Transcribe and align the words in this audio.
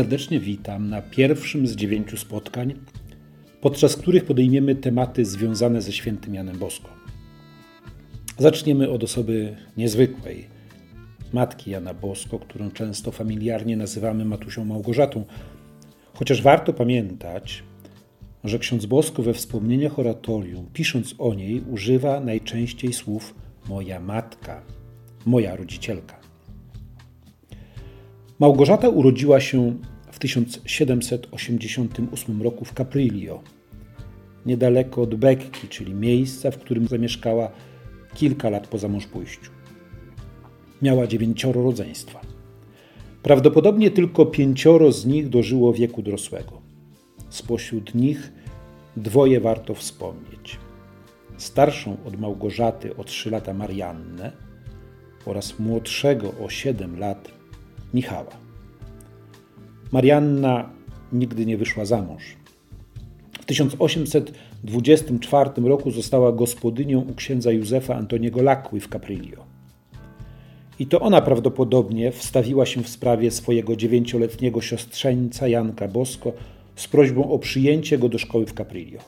Serdecznie 0.00 0.40
witam 0.40 0.90
na 0.90 1.02
pierwszym 1.02 1.66
z 1.66 1.76
dziewięciu 1.76 2.16
spotkań, 2.16 2.74
podczas 3.60 3.96
których 3.96 4.24
podejmiemy 4.24 4.74
tematy 4.74 5.24
związane 5.24 5.82
ze 5.82 5.92
świętym 5.92 6.34
Janem 6.34 6.58
Bosko. 6.58 6.90
Zaczniemy 8.38 8.90
od 8.90 9.04
osoby 9.04 9.56
niezwykłej, 9.76 10.46
matki 11.32 11.70
Jana 11.70 11.94
Bosko, 11.94 12.38
którą 12.38 12.70
często 12.70 13.12
familiarnie 13.12 13.76
nazywamy 13.76 14.24
Matusią 14.24 14.64
Małgorzatą. 14.64 15.24
Chociaż 16.14 16.42
warto 16.42 16.72
pamiętać, 16.72 17.62
że 18.44 18.58
ksiądz 18.58 18.86
Bosko 18.86 19.22
we 19.22 19.34
wspomnieniach 19.34 19.98
oratorium, 19.98 20.66
pisząc 20.72 21.14
o 21.18 21.34
niej, 21.34 21.62
używa 21.70 22.20
najczęściej 22.20 22.92
słów 22.92 23.34
moja 23.68 24.00
matka, 24.00 24.62
moja 25.26 25.56
rodzicielka. 25.56 26.19
Małgorzata 28.40 28.88
urodziła 28.88 29.40
się 29.40 29.76
w 30.10 30.18
1788 30.18 32.42
roku 32.42 32.64
w 32.64 32.74
Caprillo, 32.74 33.42
niedaleko 34.46 35.02
od 35.02 35.14
Bekki, 35.14 35.68
czyli 35.68 35.94
miejsca, 35.94 36.50
w 36.50 36.58
którym 36.58 36.86
zamieszkała 36.86 37.50
kilka 38.14 38.50
lat 38.50 38.66
po 38.66 38.78
zamążpójściu. 38.78 39.50
Miała 40.82 41.06
dziewięcioro 41.06 41.62
rodzeństwa. 41.62 42.20
Prawdopodobnie 43.22 43.90
tylko 43.90 44.26
pięcioro 44.26 44.92
z 44.92 45.06
nich 45.06 45.28
dożyło 45.28 45.72
wieku 45.72 46.02
dorosłego. 46.02 46.60
Spośród 47.28 47.94
nich 47.94 48.32
dwoje 48.96 49.40
warto 49.40 49.74
wspomnieć. 49.74 50.58
Starszą 51.36 51.96
od 52.06 52.20
Małgorzaty 52.20 52.96
o 52.96 53.04
trzy 53.04 53.30
lata 53.30 53.54
Mariannę 53.54 54.32
oraz 55.26 55.58
młodszego 55.58 56.32
o 56.44 56.48
siedem 56.48 56.98
lat 56.98 57.39
Michała. 57.94 58.36
Marianna 59.92 60.70
nigdy 61.12 61.46
nie 61.46 61.56
wyszła 61.56 61.84
za 61.84 62.02
mąż. 62.02 62.36
W 63.40 63.44
1824 63.44 65.50
roku 65.56 65.90
została 65.90 66.32
gospodynią 66.32 67.00
u 67.00 67.14
księdza 67.14 67.52
Józefa 67.52 67.94
Antoniego 67.94 68.42
Lakły 68.42 68.80
w 68.80 68.88
Caprillo. 68.88 69.44
I 70.78 70.86
to 70.86 71.00
ona 71.00 71.20
prawdopodobnie 71.20 72.12
wstawiła 72.12 72.66
się 72.66 72.82
w 72.82 72.88
sprawie 72.88 73.30
swojego 73.30 73.76
dziewięcioletniego 73.76 74.60
siostrzeńca 74.60 75.48
Janka 75.48 75.88
Bosko 75.88 76.32
z 76.76 76.88
prośbą 76.88 77.30
o 77.30 77.38
przyjęcie 77.38 77.98
go 77.98 78.08
do 78.08 78.18
szkoły 78.18 78.46
w 78.46 78.52
Caprillo. 78.52 79.00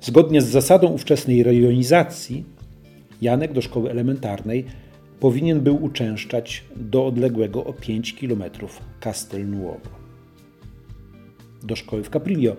Zgodnie 0.00 0.42
z 0.42 0.46
zasadą 0.46 0.88
ówczesnej 0.88 1.42
rejonizacji, 1.42 2.44
Janek 3.22 3.52
do 3.52 3.62
szkoły 3.62 3.90
elementarnej 3.90 4.64
powinien 5.20 5.60
był 5.60 5.84
uczęszczać 5.84 6.64
do 6.76 7.06
odległego 7.06 7.64
o 7.64 7.72
5 7.72 8.14
km 8.14 8.42
Castelnuovo. 9.00 9.90
Do 11.62 11.76
szkoły 11.76 12.02
w 12.02 12.10
Caprillo 12.10 12.56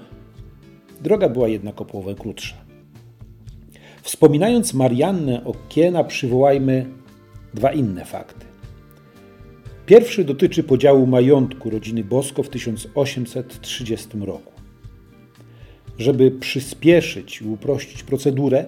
droga 1.02 1.30
była 1.30 1.48
jednak 1.48 1.81
o 1.81 1.86
połowę 1.86 2.16
krótsza. 2.16 2.56
Wspominając 4.02 4.73
Mariannę 4.73 5.44
Okiena, 5.45 6.03
przywołajmy 6.03 6.86
dwa 7.53 7.72
inne 7.72 8.06
fakty. 8.06 8.45
Pierwszy 9.86 10.23
dotyczy 10.23 10.64
podziału 10.64 11.08
majątku 11.08 11.70
rodziny 11.70 12.03
Bosko 12.03 12.44
w 12.44 12.50
1830 12.50 14.09
roku. 14.19 14.52
Żeby 15.97 16.31
przyspieszyć 16.31 17.41
i 17.41 17.46
uprościć 17.46 18.03
procedurę, 18.03 18.66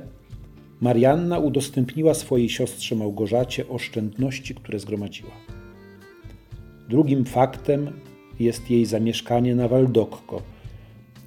Marianna 0.81 1.39
udostępniła 1.39 2.13
swojej 2.13 2.49
siostrze 2.49 2.95
Małgorzacie 2.95 3.69
oszczędności, 3.69 4.55
które 4.55 4.79
zgromadziła. 4.79 5.31
Drugim 6.89 7.25
faktem 7.25 7.91
jest 8.39 8.69
jej 8.69 8.85
zamieszkanie 8.85 9.55
na 9.55 9.67
Waldokko, 9.67 10.41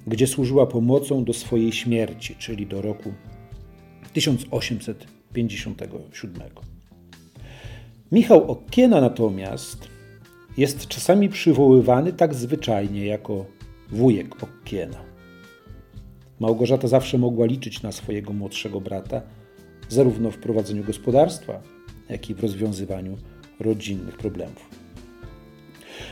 gdzie 0.07 0.27
służyła 0.27 0.65
pomocą 0.65 1.23
do 1.23 1.33
swojej 1.33 1.71
śmierci, 1.71 2.35
czyli 2.35 2.67
do 2.67 2.81
roku 2.81 3.13
1857. 4.13 6.41
Michał 8.11 8.51
Okiena 8.51 9.01
natomiast 9.01 9.87
jest 10.57 10.87
czasami 10.87 11.29
przywoływany 11.29 12.13
tak 12.13 12.35
zwyczajnie 12.35 13.05
jako 13.05 13.45
wujek 13.89 14.43
Okiena. 14.43 15.16
Małgorzata 16.39 16.87
zawsze 16.87 17.17
mogła 17.17 17.45
liczyć 17.45 17.81
na 17.81 17.91
swojego 17.91 18.33
młodszego 18.33 18.81
brata, 18.81 19.21
zarówno 19.89 20.31
w 20.31 20.37
prowadzeniu 20.37 20.83
gospodarstwa, 20.83 21.61
jak 22.09 22.29
i 22.29 22.33
w 22.33 22.39
rozwiązywaniu 22.39 23.17
rodzinnych 23.59 24.17
problemów. 24.17 24.69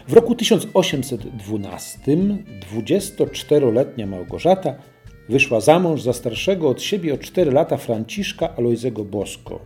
W 0.07 0.13
roku 0.13 0.35
1812 0.35 1.99
24-letnia 2.73 4.07
Małgorzata 4.07 4.75
wyszła 5.29 5.59
za 5.59 5.79
mąż 5.79 6.01
za 6.01 6.13
starszego 6.13 6.69
od 6.69 6.81
siebie 6.81 7.13
o 7.13 7.17
4 7.17 7.51
lata 7.51 7.77
Franciszka 7.77 8.55
Alojzego 8.55 9.05
Bosko, 9.05 9.59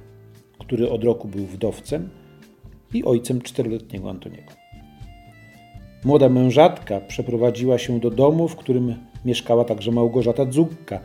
który 0.59 0.89
od 0.89 1.03
roku 1.03 1.27
był 1.27 1.45
wdowcem 1.45 2.09
i 2.93 3.03
ojcem 3.03 3.41
czteroletniego 3.41 4.09
Antoniego. 4.09 4.51
Młoda 6.03 6.29
mężatka 6.29 7.01
przeprowadziła 7.01 7.77
się 7.77 7.99
do 7.99 8.09
domu, 8.09 8.47
w 8.47 8.55
którym 8.55 8.95
mieszkała 9.25 9.65
także 9.65 9.91
Małgorzata 9.91 10.45
Dzugka, 10.45 10.99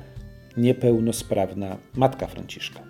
niepełnosprawna 0.56 1.76
matka 1.96 2.26
Franciszka. 2.26 2.80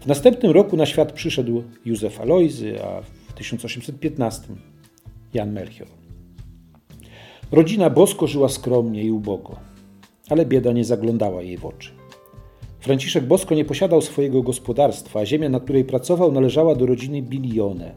W 0.00 0.06
następnym 0.06 0.52
roku 0.52 0.76
na 0.76 0.86
świat 0.86 1.12
przyszedł 1.12 1.62
Józef 1.84 2.20
Alojzy, 2.20 2.84
a 2.84 3.02
w 3.02 3.32
1815 3.32 4.48
Jan 5.34 5.52
Melchior. 5.52 5.88
Rodzina 7.52 7.90
Bosko 7.90 8.26
żyła 8.26 8.48
skromnie 8.48 9.02
i 9.02 9.10
ubogo, 9.10 9.56
ale 10.30 10.46
bieda 10.46 10.72
nie 10.72 10.84
zaglądała 10.84 11.42
jej 11.42 11.58
w 11.58 11.66
oczy. 11.66 11.90
Franciszek 12.80 13.24
Bosko 13.24 13.54
nie 13.54 13.64
posiadał 13.64 14.02
swojego 14.02 14.42
gospodarstwa, 14.42 15.20
a 15.20 15.26
ziemia, 15.26 15.48
na 15.48 15.60
której 15.60 15.84
pracował, 15.84 16.32
należała 16.32 16.74
do 16.74 16.86
rodziny 16.86 17.22
Bilione. 17.22 17.94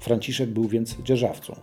Franciszek 0.00 0.50
był 0.50 0.68
więc 0.68 0.96
dzierżawcą. 1.02 1.56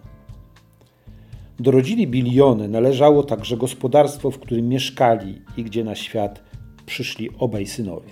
Do 1.59 1.71
rodziny 1.71 2.07
Bilione 2.07 2.67
należało 2.67 3.23
także 3.23 3.57
gospodarstwo, 3.57 4.31
w 4.31 4.39
którym 4.39 4.69
mieszkali 4.69 5.41
i 5.57 5.63
gdzie 5.63 5.83
na 5.83 5.95
świat 5.95 6.43
przyszli 6.85 7.29
obaj 7.39 7.65
synowie. 7.65 8.11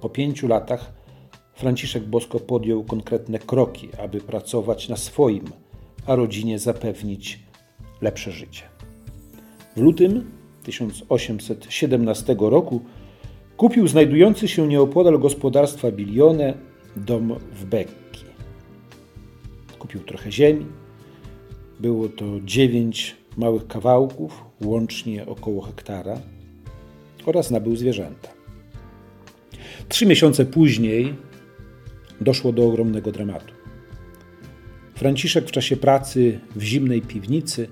Po 0.00 0.08
pięciu 0.08 0.48
latach 0.48 0.92
Franciszek 1.54 2.04
Bosko 2.04 2.40
podjął 2.40 2.84
konkretne 2.84 3.38
kroki, 3.38 3.88
aby 4.04 4.20
pracować 4.20 4.88
na 4.88 4.96
swoim, 4.96 5.44
a 6.06 6.14
rodzinie 6.14 6.58
zapewnić 6.58 7.40
lepsze 8.00 8.32
życie. 8.32 8.62
W 9.76 9.80
lutym 9.80 10.30
1817 10.62 12.36
roku 12.38 12.80
kupił 13.56 13.88
znajdujący 13.88 14.48
się 14.48 14.68
nieopodal 14.68 15.18
gospodarstwa 15.18 15.90
Bilione 15.90 16.54
dom 16.96 17.38
w 17.52 17.64
Bekki. 17.64 18.24
Kupił 19.78 20.00
trochę 20.00 20.32
ziemi. 20.32 20.66
Było 21.80 22.08
to 22.08 22.24
dziewięć 22.44 23.16
małych 23.36 23.66
kawałków, 23.66 24.44
łącznie 24.64 25.26
około 25.26 25.62
hektara, 25.62 26.20
oraz 27.26 27.50
nabył 27.50 27.76
zwierzęta. 27.76 28.28
Trzy 29.88 30.06
miesiące 30.06 30.46
później 30.46 31.14
doszło 32.20 32.52
do 32.52 32.66
ogromnego 32.66 33.12
dramatu. 33.12 33.54
Franciszek 34.94 35.48
w 35.48 35.52
czasie 35.52 35.76
pracy 35.76 36.40
w 36.56 36.62
zimnej 36.62 37.02
piwnicy 37.02 37.68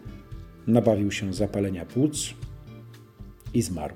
nabawił 0.66 1.10
się 1.12 1.34
zapalenia 1.34 1.86
płuc 1.86 2.34
i 3.54 3.62
zmarł. 3.62 3.94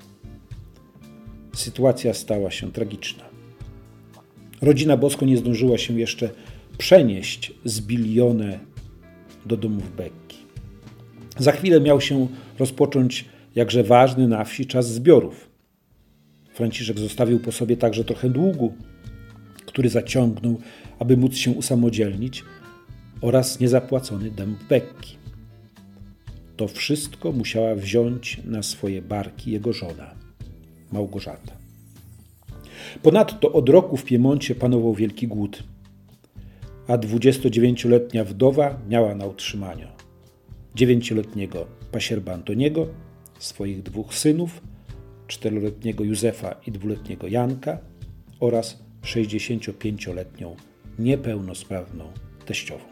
Sytuacja 1.55 2.15
stała 2.15 2.51
się 2.51 2.73
tragiczna. 2.73 3.25
Rodzina 4.63 4.97
Bosko 4.97 5.27
nie 5.27 5.37
zdążyła 5.37 5.79
się 5.79 6.01
jeszcze 6.01 6.31
przenieść 6.79 7.53
z 7.65 7.81
Bilione 7.81 8.59
do 9.47 9.57
domów 9.57 9.97
Bekki. 9.97 10.39
Za 11.39 11.53
chwilę 11.53 11.81
miał 11.81 12.01
się 12.01 12.29
rozpocząć 12.59 13.25
jakże 13.55 13.85
ważny 13.85 14.29
na 14.29 14.45
wsi 14.45 14.67
czas 14.67 14.93
zbiorów. 14.93 15.51
Franciszek 16.55 16.99
zostawił 16.99 17.41
po 17.41 17.53
sobie 17.53 17.77
także 17.77 18.05
trochę 18.05 18.31
długu, 18.31 18.75
który 19.67 19.89
zaciągnął, 19.89 20.59
aby 20.99 21.17
móc 21.17 21.37
się 21.37 21.51
usamodzielnić, 21.51 22.45
oraz 23.21 23.61
niezapłacony 23.61 24.31
dom 24.31 24.57
Bekki. 24.69 25.17
To 26.57 26.69
wszystko 26.69 27.33
musiała 27.33 27.75
wziąć 27.75 28.41
na 28.45 28.63
swoje 28.63 29.03
barki 29.03 29.51
jego 29.51 29.73
żona, 29.73 30.15
Małgorzata. 30.93 31.53
Ponadto 33.03 33.53
od 33.53 33.69
roku 33.69 33.97
w 33.97 34.05
Piemoncie 34.05 34.55
panował 34.55 34.95
wielki 34.95 35.29
głód, 35.29 35.63
a 36.89 36.99
29-letnia 36.99 38.25
wdowa 38.25 38.79
miała 38.89 39.15
na 39.15 39.27
utrzymaniu 39.27 39.89
9-letniego 40.77 41.67
pasierba 41.93 42.33
Antoniego, 42.33 42.87
swoich 43.39 43.83
dwóch 43.83 44.15
synów, 44.15 44.61
4-letniego 45.29 46.05
Józefa 46.05 46.57
i 46.67 46.73
2-letniego 46.73 47.29
Janka 47.29 47.79
oraz 48.41 48.83
65-letnią 49.03 50.55
niepełnosprawną 50.99 52.05
teściową. 52.47 52.85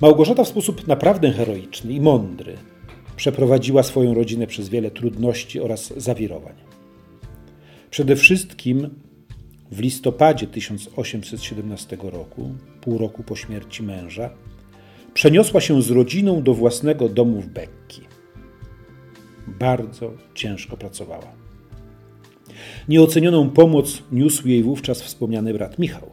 Małgorzata 0.00 0.44
w 0.44 0.48
sposób 0.48 0.86
naprawdę 0.86 1.32
heroiczny 1.32 1.92
i 1.92 2.00
mądry 2.00 2.56
przeprowadziła 3.16 3.82
swoją 3.82 4.14
rodzinę 4.14 4.46
przez 4.46 4.68
wiele 4.68 4.90
trudności 4.90 5.60
oraz 5.60 5.94
zawirowań. 5.96 6.54
Przede 7.90 8.16
wszystkim 8.16 8.90
w 9.74 9.80
listopadzie 9.80 10.46
1817 10.46 11.96
roku, 12.02 12.54
pół 12.80 12.98
roku 12.98 13.22
po 13.22 13.36
śmierci 13.36 13.82
męża, 13.82 14.30
przeniosła 15.14 15.60
się 15.60 15.82
z 15.82 15.90
rodziną 15.90 16.42
do 16.42 16.54
własnego 16.54 17.08
domu 17.08 17.40
w 17.40 17.46
Bekki. 17.46 18.00
Bardzo 19.46 20.12
ciężko 20.34 20.76
pracowała. 20.76 21.32
Nieocenioną 22.88 23.50
pomoc 23.50 24.02
niósł 24.12 24.48
jej 24.48 24.62
wówczas 24.62 25.02
wspomniany 25.02 25.52
brat 25.52 25.78
Michał. 25.78 26.10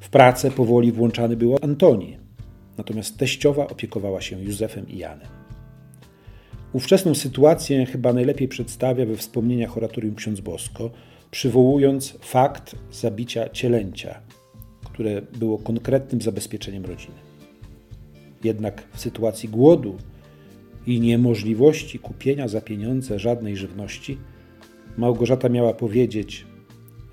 W 0.00 0.08
pracę 0.08 0.50
powoli 0.50 0.92
włączany 0.92 1.36
był 1.36 1.56
Antoni, 1.62 2.16
natomiast 2.78 3.18
teściowa 3.18 3.66
opiekowała 3.66 4.20
się 4.20 4.42
Józefem 4.42 4.88
i 4.88 4.98
Janem. 4.98 5.28
Ówczesną 6.72 7.14
sytuację 7.14 7.86
chyba 7.86 8.12
najlepiej 8.12 8.48
przedstawia 8.48 9.06
we 9.06 9.16
wspomnieniach 9.16 9.76
oratorium 9.76 10.14
ksiądz 10.14 10.40
Bosko, 10.40 10.90
przywołując 11.34 12.18
fakt 12.20 12.76
zabicia 12.92 13.48
cielęcia, 13.48 14.20
które 14.84 15.22
było 15.22 15.58
konkretnym 15.58 16.20
zabezpieczeniem 16.20 16.84
rodziny. 16.84 17.16
Jednak 18.44 18.82
w 18.92 19.00
sytuacji 19.00 19.48
głodu 19.48 19.96
i 20.86 21.00
niemożliwości 21.00 21.98
kupienia 21.98 22.48
za 22.48 22.60
pieniądze 22.60 23.18
żadnej 23.18 23.56
żywności, 23.56 24.18
Małgorzata 24.96 25.48
miała 25.48 25.72
powiedzieć, 25.72 26.46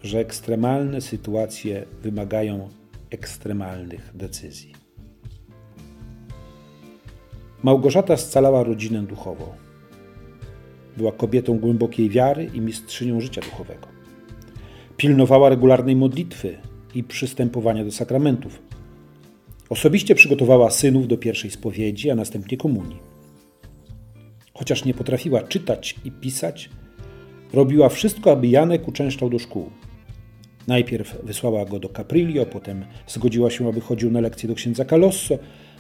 że 0.04 0.20
ekstremalne 0.20 1.02
sytuacje 1.02 1.86
wymagają 2.02 2.70
ekstremalnych 3.10 4.12
decyzji. 4.14 4.74
Małgorzata 7.64 8.18
scalała 8.18 8.64
rodzinę 8.64 9.04
duchowo. 9.04 9.56
Była 10.98 11.12
kobietą 11.12 11.60
głębokiej 11.60 12.10
wiary 12.10 12.50
i 12.54 12.62
mistrzynią 12.62 13.22
życia 13.22 13.42
duchowego. 13.42 14.01
Pilnowała 15.02 15.50
regularnej 15.50 15.96
modlitwy 15.96 16.58
i 16.96 17.04
przystępowania 17.04 17.86
do 17.86 17.92
sakramentów. 17.92 18.62
Osobiście 19.70 20.16
przygotowała 20.16 20.72
synów 20.72 21.08
do 21.08 21.18
pierwszej 21.18 21.52
spowiedzi, 21.52 22.10
a 22.10 22.16
następnie 22.16 22.58
komunii. 22.58 23.00
Chociaż 24.54 24.86
nie 24.86 24.94
potrafiła 24.94 25.44
czytać 25.44 25.96
i 26.06 26.12
pisać, 26.12 26.70
robiła 27.54 27.90
wszystko, 27.90 28.32
aby 28.32 28.48
Janek 28.48 28.88
uczęszczał 28.88 29.30
do 29.30 29.40
szkół. 29.40 29.70
Najpierw 30.68 31.18
wysłała 31.24 31.66
go 31.66 31.80
do 31.80 31.90
Caprillo, 31.90 32.46
potem 32.46 32.86
zgodziła 33.08 33.50
się, 33.50 33.70
aby 33.70 33.82
chodził 33.82 34.12
na 34.12 34.22
lekcje 34.22 34.50
do 34.50 34.56
księdza 34.56 34.86
Calosso, 34.86 35.38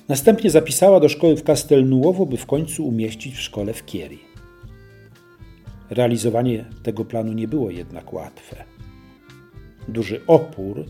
następnie 0.08 0.50
zapisała 0.50 1.00
do 1.00 1.10
szkoły 1.10 1.36
w 1.36 1.44
Castelnuovo, 1.44 2.26
by 2.26 2.38
w 2.38 2.46
końcu 2.46 2.88
umieścić 2.88 3.36
w 3.36 3.42
szkole 3.42 3.74
w 3.74 3.84
Chieri. 3.86 4.20
Realizowanie 5.90 6.66
tego 6.84 7.06
planu 7.06 7.34
nie 7.34 7.48
było 7.48 7.72
jednak 7.72 8.14
łatwe. 8.14 8.71
Duży 9.88 10.22
opór 10.28 10.86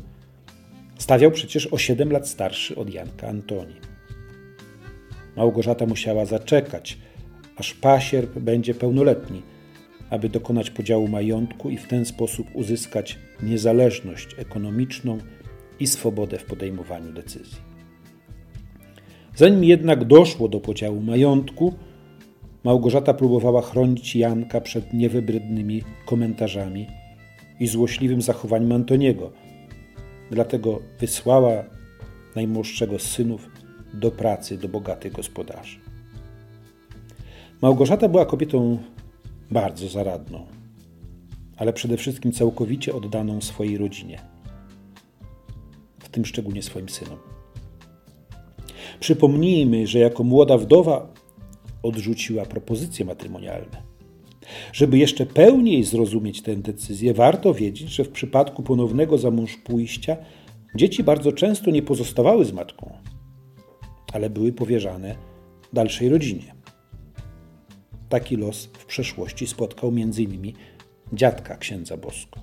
stawiał 0.98 1.32
przecież 1.32 1.68
o 1.68 1.78
7 1.78 2.12
lat 2.12 2.28
starszy 2.28 2.76
od 2.76 2.94
Janka 2.94 3.28
Antoni. 3.28 3.76
Małgorzata 5.38 5.86
musiała 5.86 6.26
zaczekać, 6.26 6.98
aż 7.58 7.74
pasierb 7.74 8.40
będzie 8.40 8.74
pełnoletni, 8.74 9.42
aby 10.10 10.30
dokonać 10.30 10.70
podziału 10.70 11.08
majątku 11.08 11.70
i 11.70 11.78
w 11.78 11.88
ten 11.88 12.06
sposób 12.06 12.48
uzyskać 12.54 13.20
niezależność 13.44 14.36
ekonomiczną 14.38 15.18
i 15.80 15.88
swobodę 15.88 16.38
w 16.38 16.46
podejmowaniu 16.46 17.14
decyzji. 17.14 17.58
Zanim 19.36 19.64
jednak 19.64 20.06
doszło 20.06 20.48
do 20.48 20.60
podziału 20.60 21.02
majątku, 21.02 21.74
Małgorzata 22.64 23.14
próbowała 23.14 23.62
chronić 23.62 24.16
Janka 24.16 24.62
przed 24.62 24.94
niewybrednymi 24.94 25.84
komentarzami 26.06 26.88
i 27.62 27.68
złośliwym 27.68 28.22
zachowaniem 28.22 28.72
Antoniego. 28.72 29.32
Dlatego 30.32 30.80
wysłała 31.00 31.64
najmłodszego 32.36 33.00
z 33.00 33.02
synów 33.02 33.50
do 33.94 34.12
pracy 34.12 34.58
do 34.58 34.70
bogatych 34.70 35.14
gospodarzy. 35.14 35.80
Małgorzata 37.62 38.10
była 38.10 38.26
kobietą 38.26 38.78
bardzo 39.52 39.90
zaradną, 39.90 40.46
ale 41.58 41.74
przede 41.74 41.98
wszystkim 41.98 42.32
całkowicie 42.32 42.96
oddaną 42.96 43.42
swojej 43.42 43.78
rodzinie, 43.78 44.22
w 46.00 46.10
tym 46.10 46.26
szczególnie 46.26 46.64
swoim 46.64 46.90
synom. 46.90 47.18
Przypomnijmy, 49.00 49.88
że 49.88 50.00
jako 50.00 50.24
młoda 50.24 50.58
wdowa 50.58 51.14
odrzuciła 51.84 52.46
propozycje 52.46 53.06
matrymonialne. 53.06 53.91
Żeby 54.74 54.98
jeszcze 54.98 55.26
pełniej 55.26 55.84
zrozumieć 55.84 56.42
tę 56.42 56.56
decyzję, 56.56 57.14
warto 57.14 57.54
wiedzieć, 57.54 57.90
że 57.90 58.04
w 58.04 58.10
przypadku 58.10 58.64
ponownego 58.64 59.18
zamąż 59.18 59.58
pójścia 59.58 60.18
dzieci 60.76 61.04
bardzo 61.04 61.32
często 61.32 61.72
nie 61.72 61.82
pozostawały 61.82 62.46
z 62.46 62.54
matką, 62.54 62.94
ale 64.14 64.30
były 64.30 64.54
powierzane 64.54 65.16
dalszej 65.74 66.10
rodzinie. 66.10 66.56
Taki 68.10 68.36
los 68.36 68.66
w 68.66 68.86
przeszłości 68.86 69.48
spotkał 69.48 69.90
m.in. 69.90 70.54
dziadka 71.14 71.58
księdza 71.58 71.98
Bosko. 71.98 72.40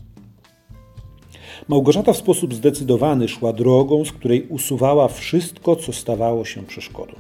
Małgorzata 1.69 2.13
w 2.13 2.17
sposób 2.17 2.55
zdecydowany 2.55 3.29
szła 3.29 3.53
drogą, 3.53 4.05
z 4.05 4.13
której 4.13 4.47
usuwała 4.49 5.09
wszystko, 5.09 5.77
co 5.77 5.93
stawało 5.93 6.45
się 6.45 6.63
przeszkodą. 6.63 7.13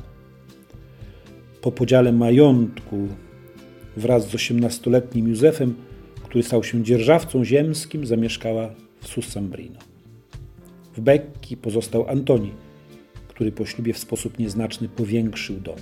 Po 1.60 1.72
podziale 1.72 2.12
majątku 2.12 3.08
wraz 3.98 4.30
z 4.30 4.34
osiemnastoletnim 4.34 5.28
Józefem, 5.28 5.74
który 6.24 6.44
stał 6.44 6.64
się 6.64 6.82
dzierżawcą 6.82 7.44
ziemskim, 7.44 8.06
zamieszkała 8.06 8.70
w 9.00 9.08
Sussambrino. 9.08 9.78
W 10.96 11.00
Becchi 11.00 11.56
pozostał 11.56 12.08
Antoni, 12.08 12.52
który 13.28 13.52
po 13.52 13.66
ślubie 13.66 13.92
w 13.92 13.98
sposób 13.98 14.38
nieznaczny 14.38 14.88
powiększył 14.88 15.56
dom. 15.56 15.78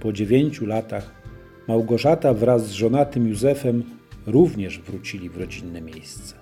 Po 0.00 0.12
dziewięciu 0.12 0.66
latach 0.66 1.22
Małgorzata 1.68 2.34
wraz 2.34 2.66
z 2.66 2.72
żonatym 2.72 3.28
Józefem 3.28 3.82
również 4.26 4.80
wrócili 4.80 5.30
w 5.30 5.36
rodzinne 5.36 5.80
miejsce. 5.80 6.34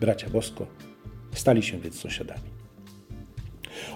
Bracia 0.00 0.30
Bosko 0.30 0.66
stali 1.32 1.62
się 1.62 1.78
więc 1.78 1.94
sąsiadami. 1.94 2.56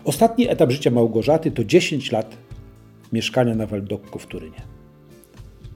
Ostatni 0.04 0.48
etap 0.48 0.70
życia 0.70 0.90
Małgorzaty 0.90 1.50
to 1.50 1.64
10 1.64 2.12
lat 2.12 2.36
mieszkania 3.12 3.54
na 3.54 3.66
Waldokko 3.66 4.18
w 4.18 4.26
Turynie. 4.26 4.79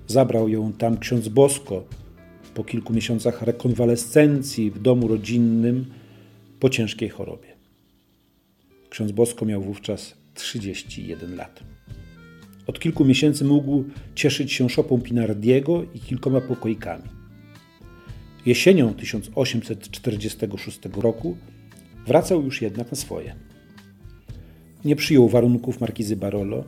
Zabrał 0.06 0.48
ją 0.48 0.72
tam 0.72 0.98
ksiądz 0.98 1.28
Bosko 1.28 1.84
po 2.54 2.64
kilku 2.64 2.92
miesiącach 2.92 3.42
rekonwalescencji 3.42 4.70
w 4.70 4.82
domu 4.82 5.08
rodzinnym 5.08 5.86
po 6.60 6.70
ciężkiej 6.70 7.08
chorobie. 7.08 7.48
Ksiądz 8.90 9.12
Bosko 9.12 9.44
miał 9.44 9.62
wówczas 9.62 10.14
31 10.34 11.36
lat. 11.36 11.60
Od 12.66 12.80
kilku 12.80 13.04
miesięcy 13.04 13.44
mógł 13.44 13.84
cieszyć 14.14 14.52
się 14.52 14.70
szopą 14.70 15.00
Pinardiego 15.00 15.82
i 15.94 16.00
kilkoma 16.00 16.40
pokoikami. 16.40 17.04
Jesienią 18.46 18.94
1846 18.94 20.80
roku 20.96 21.36
wracał 22.06 22.42
już 22.42 22.62
jednak 22.62 22.90
na 22.90 22.96
swoje. 22.96 23.34
Nie 24.84 24.96
przyjął 24.96 25.28
warunków 25.28 25.80
markizy 25.80 26.16
Barolo, 26.16 26.64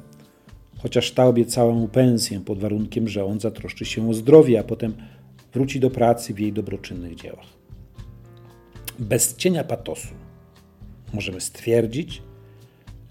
chociaż 0.79 1.13
ta 1.13 1.27
obiecała 1.27 1.75
mu 1.75 1.89
pensję 1.89 2.41
pod 2.41 2.59
warunkiem, 2.59 3.09
że 3.09 3.25
on 3.25 3.41
zatroszczy 3.41 3.85
się 3.85 4.11
o 4.11 4.15
zdrowie, 4.15 4.61
a 4.61 4.65
potem 4.65 4.95
wróci 5.53 5.81
do 5.81 5.91
pracy 5.91 6.35
w 6.35 6.39
jej 6.39 6.53
dobroczynnych 6.53 7.15
dziełach. 7.15 7.47
Bez 8.99 9.37
cienia 9.37 9.65
patosu 9.65 10.09
możemy 11.13 11.41
stwierdzić, 11.41 12.23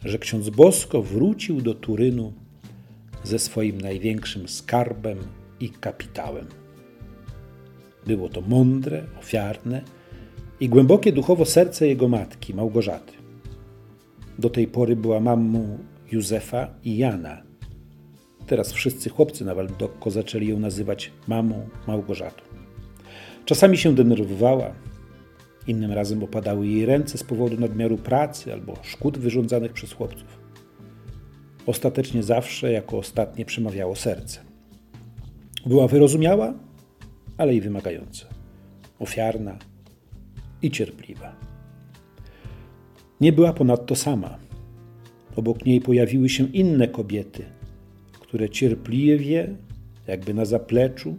że 0.06 0.20
ksiądz 0.20 0.50
Bosko 0.50 1.02
wrócił 1.02 1.62
do 1.62 1.74
Turynu 1.74 2.34
ze 3.24 3.40
swoim 3.40 3.82
największym 3.82 4.48
skarbem 4.48 5.18
i 5.60 5.70
kapitałem. 5.70 6.46
Było 8.06 8.30
to 8.30 8.42
mądre, 8.42 9.04
ofiarne 9.20 9.82
i 10.60 10.70
głębokie 10.70 11.12
duchowo 11.12 11.46
serce 11.46 11.88
jego 11.88 12.08
matki, 12.08 12.54
Małgorzaty. 12.54 13.14
Do 14.40 14.50
tej 14.50 14.68
pory 14.68 14.96
była 14.96 15.20
mamą 15.20 15.78
Józefa 16.12 16.68
i 16.84 16.98
Jana. 16.98 17.44
Teraz 18.48 18.74
wszyscy 18.74 19.10
chłopcy 19.10 19.46
na 19.46 19.56
Waldokko 19.56 20.12
zaczęli 20.12 20.48
ją 20.48 20.60
nazywać 20.60 21.12
mamą 21.28 21.70
Małgorzatą. 21.88 22.44
Czasami 23.46 23.78
się 23.78 23.96
denerwowała, 23.96 24.74
innym 25.68 25.92
razem 25.92 26.24
opadały 26.24 26.68
jej 26.68 26.86
ręce 26.86 27.18
z 27.18 27.24
powodu 27.24 27.58
nadmiaru 27.58 27.98
pracy 27.98 28.54
albo 28.54 28.74
szkód 28.84 29.18
wyrządzanych 29.18 29.74
przez 29.74 29.94
chłopców. 29.94 30.40
Ostatecznie 31.66 32.24
zawsze 32.24 32.72
jako 32.72 32.98
ostatnie 32.98 33.46
przemawiało 33.46 33.96
serce. 33.96 34.40
Była 35.66 35.88
wyrozumiała, 35.88 36.54
ale 37.38 37.56
i 37.56 37.62
wymagająca, 37.62 38.28
ofiarna 39.00 39.58
i 40.62 40.72
cierpliwa. 40.72 41.36
Nie 43.22 43.34
była 43.34 43.54
ponadto 43.54 43.96
sama. 43.96 44.38
Obok 45.36 45.66
niej 45.66 45.82
pojawiły 45.82 46.30
się 46.30 46.48
inne 46.48 46.88
kobiety, 46.88 47.46
które 48.28 48.50
cierpliwie, 48.50 49.56
jakby 50.08 50.34
na 50.34 50.46
zapleczu, 50.46 51.18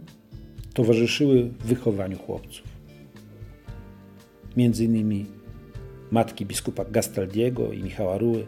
towarzyszyły 0.73 1.49
wychowaniu 1.65 2.17
chłopców. 2.17 2.67
Między 4.57 4.85
innymi 4.85 5.25
matki 6.11 6.45
biskupa 6.45 6.85
Gastaldiego 6.85 7.73
i 7.73 7.83
Michała 7.83 8.17
Ruły, 8.17 8.47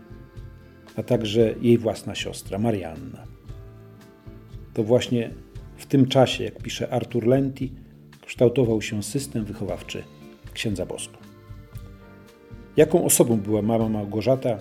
a 0.96 1.04
także 1.04 1.56
jej 1.62 1.78
własna 1.78 2.16
siostra 2.16 2.58
Marianna. 2.58 3.24
To 4.74 4.84
właśnie 4.84 5.32
w 5.78 5.86
tym 5.86 6.06
czasie, 6.06 6.44
jak 6.44 6.58
pisze 6.58 6.94
Artur 6.94 7.28
Lenti, 7.28 7.72
kształtował 8.26 8.82
się 8.82 9.04
system 9.04 9.46
wychowawczy 9.46 10.04
księdza 10.54 10.86
Bosko. 10.86 11.18
Jaką 12.78 13.06
osobą 13.06 13.38
była 13.38 13.62
mama 13.62 13.90
Małgorzata, 13.90 14.58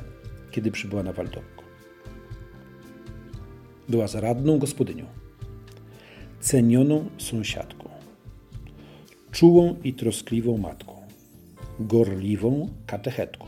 kiedy 0.50 0.70
przybyła 0.70 1.02
na 1.02 1.12
Waldobko? 1.12 1.57
Była 3.88 4.08
zaradną 4.08 4.58
gospodynią, 4.58 5.06
cenioną 6.40 7.10
sąsiadką, 7.18 7.88
czułą 9.32 9.76
i 9.84 9.94
troskliwą 9.94 10.58
matką, 10.58 11.02
gorliwą 11.80 12.68
katechetką, 12.86 13.46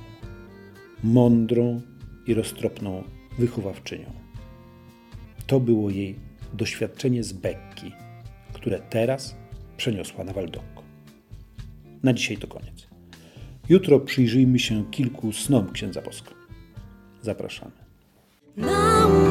mądrą 1.04 1.80
i 2.26 2.34
roztropną 2.34 3.02
wychowawczynią. 3.38 4.12
To 5.46 5.60
było 5.60 5.90
jej 5.90 6.16
doświadczenie 6.52 7.24
z 7.24 7.32
Bekki, 7.32 7.92
które 8.52 8.78
teraz 8.78 9.36
przeniosła 9.76 10.24
na 10.24 10.32
Waldokko. 10.32 10.82
Na 12.02 12.12
dzisiaj 12.12 12.36
to 12.36 12.46
koniec. 12.46 12.86
Jutro 13.68 14.00
przyjrzyjmy 14.00 14.58
się 14.58 14.90
kilku 14.90 15.32
snom 15.32 15.72
księdza 15.72 16.02
Bosko. 16.02 16.34
Zapraszamy. 17.22 17.72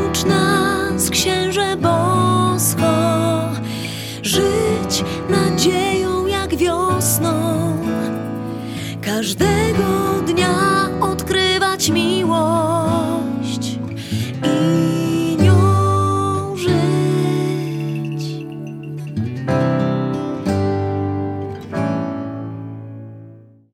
Naucz 0.10 0.26
nas, 0.26 1.10
Księże 1.10 1.78
Bosko, 1.78 2.94
żyć 4.22 5.04
nadzieją 5.30 6.28
jak 6.28 6.56
wiosną. 6.56 7.32
Każdego 9.02 10.22
dnia 10.28 10.90
odkrywać 11.02 11.90
miłość. 11.90 12.69